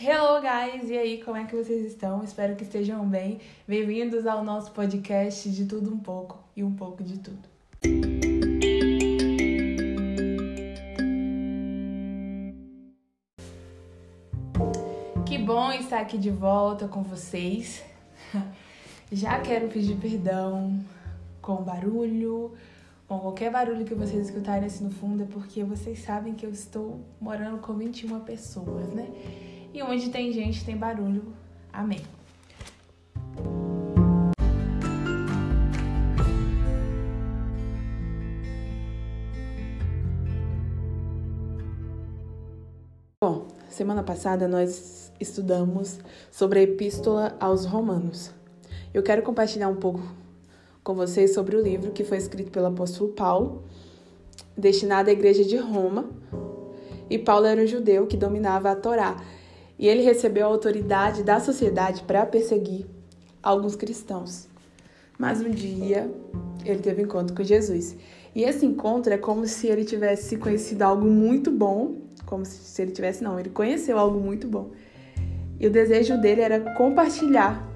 [0.00, 0.88] Hello, guys!
[0.88, 2.24] E aí, como é que vocês estão?
[2.24, 3.38] Espero que estejam bem.
[3.68, 7.46] Bem-vindos ao nosso podcast de tudo um pouco e um pouco de tudo.
[15.26, 17.84] Que bom estar aqui de volta com vocês.
[19.12, 20.82] Já quero pedir perdão
[21.42, 22.54] com barulho,
[23.06, 26.50] com qualquer barulho que vocês escutarem assim no fundo, é porque vocês sabem que eu
[26.50, 29.51] estou morando com 21 pessoas, né?
[29.74, 31.32] E onde tem gente, tem barulho.
[31.72, 32.00] Amém.
[43.18, 45.98] Bom, semana passada nós estudamos
[46.30, 48.30] sobre a Epístola aos Romanos.
[48.92, 50.02] Eu quero compartilhar um pouco
[50.84, 53.62] com vocês sobre o livro que foi escrito pelo apóstolo Paulo,
[54.54, 56.10] destinado à igreja de Roma.
[57.08, 59.16] E Paulo era um judeu que dominava a Torá
[59.82, 62.86] e ele recebeu a autoridade da sociedade para perseguir
[63.42, 64.46] alguns cristãos.
[65.18, 66.08] Mas um dia
[66.64, 67.96] ele teve um encontro com Jesus.
[68.32, 72.92] E esse encontro é como se ele tivesse conhecido algo muito bom, como se ele
[72.92, 74.70] tivesse, não, ele conheceu algo muito bom.
[75.58, 77.68] E o desejo dele era compartilhar.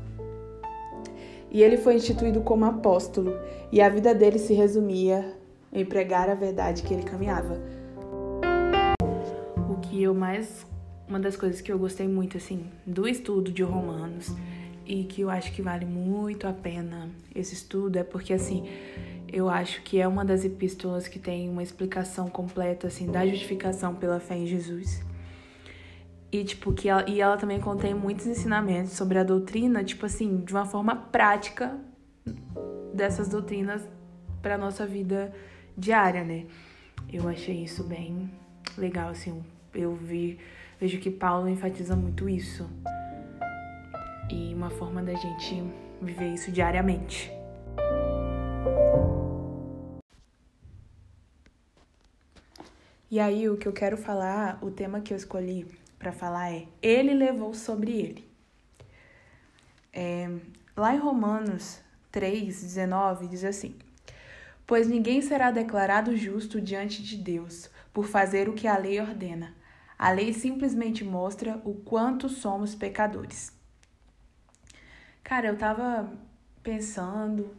[1.50, 3.32] E ele foi instituído como apóstolo,
[3.72, 5.36] e a vida dele se resumia
[5.72, 7.60] em pregar a verdade que ele caminhava.
[9.68, 10.64] O que eu mais
[11.08, 14.34] uma das coisas que eu gostei muito, assim, do estudo de Romanos
[14.84, 18.68] e que eu acho que vale muito a pena esse estudo é porque, assim,
[19.28, 23.94] eu acho que é uma das epístolas que tem uma explicação completa, assim, da justificação
[23.94, 25.04] pela fé em Jesus.
[26.30, 30.38] E, tipo, que ela, e ela também contém muitos ensinamentos sobre a doutrina, tipo assim,
[30.38, 31.78] de uma forma prática
[32.92, 33.82] dessas doutrinas
[34.42, 35.32] para nossa vida
[35.76, 36.46] diária, né?
[37.12, 38.30] Eu achei isso bem
[38.76, 39.42] legal, assim,
[39.76, 40.38] eu vi
[40.78, 42.68] Vejo que Paulo enfatiza muito isso.
[44.30, 45.64] E uma forma da gente
[46.02, 47.32] viver isso diariamente.
[53.10, 55.66] E aí, o que eu quero falar, o tema que eu escolhi
[55.98, 58.28] para falar é: Ele levou sobre ele.
[59.94, 60.28] É,
[60.76, 61.80] lá em Romanos
[62.12, 63.74] 3, 19, diz assim:
[64.66, 69.54] Pois ninguém será declarado justo diante de Deus por fazer o que a lei ordena
[69.98, 73.52] a lei simplesmente mostra o quanto somos pecadores.
[75.22, 76.12] Cara, eu tava
[76.62, 77.50] pensando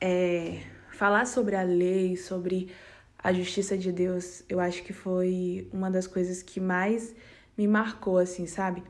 [0.00, 0.62] é,
[0.92, 2.70] falar sobre a lei, sobre
[3.18, 7.14] a justiça de Deus, eu acho que foi uma das coisas que mais
[7.56, 8.82] me marcou, assim, sabe?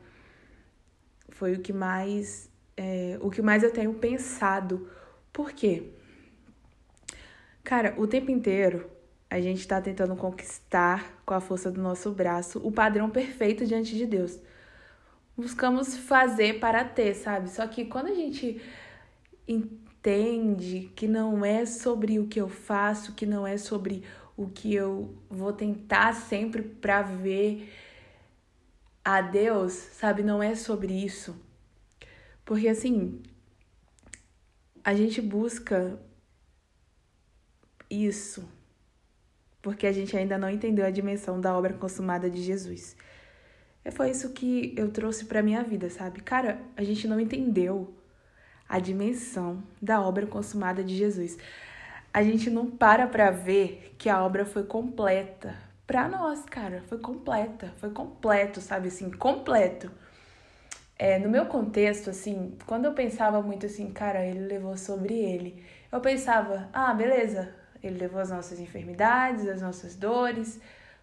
[1.29, 4.89] Foi o que mais, é, o que mais eu tenho pensado.
[5.31, 5.91] Por quê?
[7.63, 8.89] Cara, o tempo inteiro
[9.29, 13.95] a gente está tentando conquistar com a força do nosso braço o padrão perfeito diante
[13.95, 14.39] de Deus.
[15.35, 17.49] Buscamos fazer para ter, sabe?
[17.49, 18.61] Só que quando a gente
[19.47, 24.03] entende que não é sobre o que eu faço, que não é sobre
[24.37, 27.73] o que eu vou tentar sempre para ver
[29.03, 30.23] a Deus, sabe?
[30.23, 31.35] Não é sobre isso.
[32.45, 33.21] Porque assim,
[34.83, 35.99] a gente busca
[37.89, 38.47] isso
[39.65, 42.95] porque a gente ainda não entendeu a dimensão da obra consumada de Jesus.
[43.83, 46.21] E foi isso que eu trouxe para minha vida, sabe?
[46.21, 47.91] Cara, a gente não entendeu
[48.69, 51.35] a dimensão da obra consumada de Jesus.
[52.13, 55.55] A gente não para para ver que a obra foi completa
[55.87, 56.83] para nós, cara.
[56.85, 59.91] Foi completa, foi completo, sabe assim, completo.
[60.95, 65.65] É, no meu contexto, assim, quando eu pensava muito assim, cara, ele levou sobre ele,
[65.91, 70.59] eu pensava, ah, beleza, ele levou as nossas enfermidades, as nossas dores,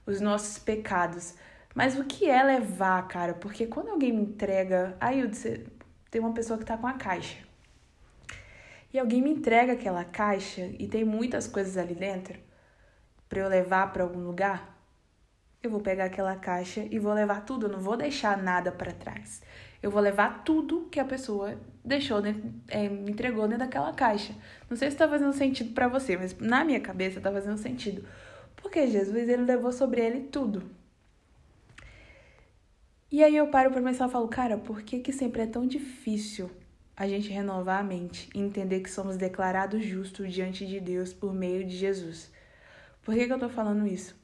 [0.06, 1.34] os nossos pecados.
[1.74, 3.34] Mas o que é levar, cara?
[3.34, 4.96] Porque quando alguém me entrega.
[5.00, 5.22] Aí
[6.10, 7.38] tem uma pessoa que tá com a caixa.
[8.92, 12.38] E alguém me entrega aquela caixa e tem muitas coisas ali dentro
[13.28, 14.71] para eu levar para algum lugar.
[15.62, 18.92] Eu vou pegar aquela caixa e vou levar tudo, eu não vou deixar nada para
[18.92, 19.40] trás.
[19.80, 22.20] Eu vou levar tudo que a pessoa deixou
[22.68, 24.34] é, me entregou dentro daquela caixa.
[24.68, 28.04] Não sei se está fazendo sentido para você, mas na minha cabeça está fazendo sentido.
[28.56, 30.64] Porque Jesus ele levou sobre ele tudo.
[33.08, 35.64] E aí eu paro para pensar e falo, cara, por que, que sempre é tão
[35.66, 36.50] difícil
[36.96, 41.32] a gente renovar a mente e entender que somos declarados justos diante de Deus por
[41.32, 42.32] meio de Jesus?
[43.02, 44.21] Por que, que eu tô falando isso?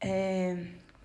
[0.00, 0.56] É,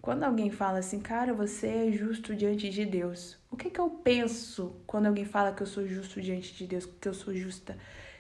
[0.02, 3.90] quando alguém fala assim, cara, você é justo diante de Deus, o que, que eu
[3.90, 7.78] penso quando alguém fala que eu sou justo diante de Deus, que eu sou justa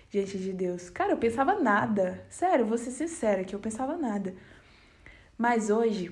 [0.09, 0.89] diante de Deus?
[0.89, 2.25] Cara, eu pensava nada.
[2.29, 4.35] Sério, vou ser sincera que eu pensava nada.
[5.37, 6.11] Mas hoje,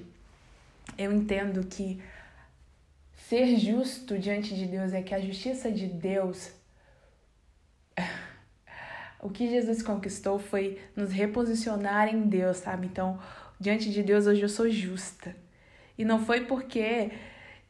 [0.98, 2.02] eu entendo que
[3.16, 6.52] ser justo diante de Deus é que a justiça de Deus.
[9.24, 12.88] O que Jesus conquistou foi nos reposicionar em Deus, sabe?
[12.88, 13.18] Então,
[13.60, 15.36] diante de Deus, hoje eu sou justa.
[15.98, 17.12] E não foi porque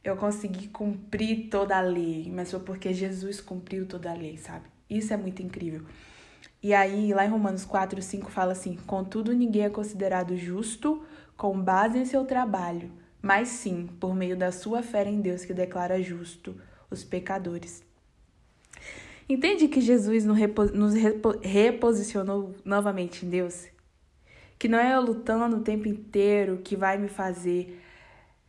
[0.04, 4.66] eu consegui cumprir toda a lei, mas foi porque Jesus cumpriu toda a lei, sabe?
[4.90, 5.86] Isso é muito incrível.
[6.62, 11.06] E aí, lá em Romanos 4, 5 fala assim: Contudo, ninguém é considerado justo
[11.38, 12.90] com base em seu trabalho
[13.24, 16.60] mas sim por meio da sua fé em Deus que declara justo
[16.92, 17.82] os pecadores.
[19.28, 20.94] Entende que Jesus nos
[21.42, 23.68] reposicionou novamente em Deus?
[24.60, 27.82] Que não é eu lutando o tempo inteiro que vai me fazer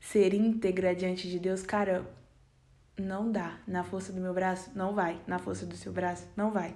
[0.00, 1.62] ser íntegra diante de Deus.
[1.62, 2.04] Cara,
[2.98, 3.58] não dá.
[3.66, 5.18] Na força do meu braço, não vai.
[5.26, 6.74] Na força do seu braço, não vai.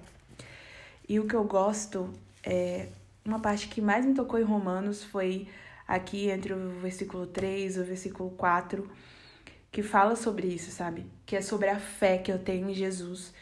[1.07, 2.09] E o que eu gosto
[2.43, 2.87] é.
[3.25, 5.47] Uma parte que mais me tocou em Romanos foi
[5.87, 8.89] aqui entre o versículo 3 e o versículo 4,
[9.71, 11.05] que fala sobre isso, sabe?
[11.25, 13.33] Que é sobre a fé que eu tenho em Jesus,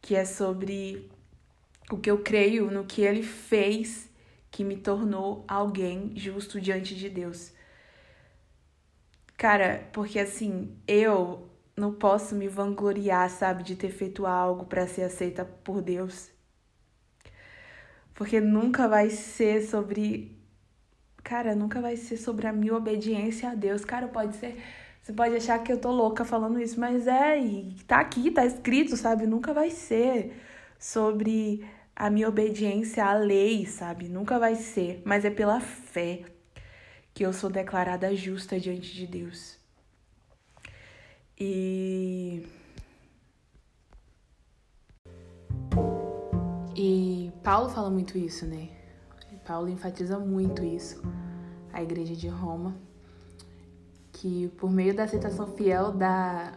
[0.00, 1.10] que é sobre
[1.90, 4.08] o que eu creio no que ele fez
[4.50, 7.52] que me tornou alguém justo diante de Deus.
[9.36, 15.02] Cara, porque assim, eu não posso me vangloriar, sabe, de ter feito algo para ser
[15.02, 16.30] aceita por Deus.
[18.14, 20.38] Porque nunca vai ser sobre
[21.22, 23.84] cara, nunca vai ser sobre a minha obediência a Deus.
[23.84, 24.62] Cara, pode ser.
[25.10, 28.46] Você pode achar que eu tô louca falando isso, mas é, e tá aqui, tá
[28.46, 29.26] escrito, sabe?
[29.26, 30.40] Nunca vai ser
[30.78, 34.08] sobre a minha obediência à lei, sabe?
[34.08, 36.22] Nunca vai ser, mas é pela fé
[37.12, 39.58] que eu sou declarada justa diante de Deus.
[41.36, 42.46] E
[46.76, 48.68] E Paulo fala muito isso, né?
[49.44, 51.02] Paulo enfatiza muito isso,
[51.72, 52.76] a igreja de Roma,
[54.20, 56.52] que por meio da aceitação fiel da,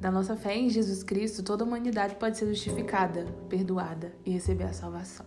[0.00, 4.64] da nossa fé em Jesus Cristo, toda a humanidade pode ser justificada, perdoada e receber
[4.64, 5.26] a salvação.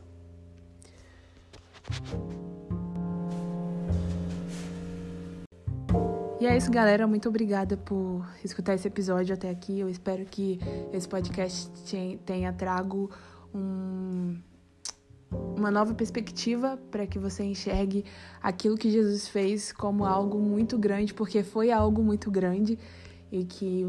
[6.39, 7.05] E é isso, galera.
[7.05, 9.79] Muito obrigada por escutar esse episódio até aqui.
[9.79, 10.59] Eu espero que
[10.91, 11.69] esse podcast
[12.25, 13.11] tenha trago
[13.53, 14.35] um
[15.31, 18.05] uma nova perspectiva para que você enxergue
[18.41, 22.77] aquilo que Jesus fez como algo muito grande, porque foi algo muito grande
[23.31, 23.85] e que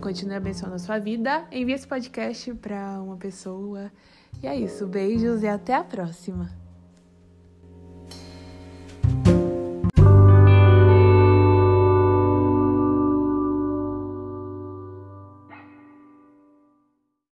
[0.00, 1.46] continue abençoando a sua vida.
[1.52, 3.90] Envie esse podcast para uma pessoa.
[4.42, 4.86] E é isso.
[4.86, 6.50] Beijos e até a próxima.